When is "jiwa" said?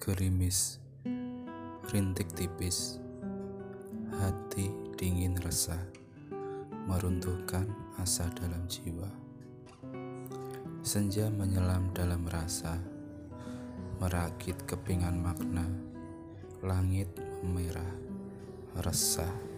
8.64-9.12